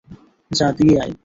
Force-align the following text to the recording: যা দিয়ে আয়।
যা 0.51 0.67
দিয়ে 0.77 0.95
আয়। 1.03 1.13